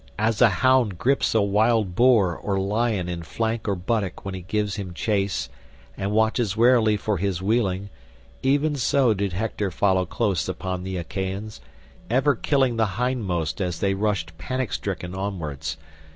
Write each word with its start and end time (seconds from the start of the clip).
As 0.17 0.41
a 0.41 0.49
hound 0.49 0.97
grips 0.97 1.35
a 1.35 1.43
wild 1.43 1.93
boar 1.93 2.35
or 2.35 2.59
lion 2.59 3.07
in 3.07 3.21
flank 3.21 3.67
or 3.67 3.75
buttock 3.75 4.25
when 4.25 4.33
he 4.33 4.41
gives 4.41 4.77
him 4.77 4.95
chase, 4.95 5.47
and 5.95 6.11
watches 6.11 6.57
warily 6.57 6.97
for 6.97 7.17
his 7.17 7.39
wheeling, 7.39 7.91
even 8.41 8.75
so 8.75 9.13
did 9.13 9.33
Hector 9.33 9.69
follow 9.69 10.07
close 10.07 10.49
upon 10.49 10.81
the 10.81 10.97
Achaeans, 10.97 11.61
ever 12.09 12.33
killing 12.33 12.77
the 12.77 12.97
hindmost 12.97 13.61
as 13.61 13.79
they 13.79 13.93
rushed 13.93 14.35
panic 14.39 14.73
stricken 14.73 15.13
onwards. 15.13 15.77